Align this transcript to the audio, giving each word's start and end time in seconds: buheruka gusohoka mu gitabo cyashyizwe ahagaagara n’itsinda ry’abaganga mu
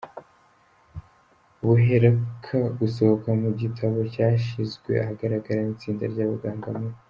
buheruka 1.65 2.57
gusohoka 2.79 3.29
mu 3.41 3.49
gitabo 3.61 3.97
cyashyizwe 4.13 4.91
ahagaagara 5.03 5.59
n’itsinda 5.63 6.03
ry’abaganga 6.13 6.69
mu 6.77 6.87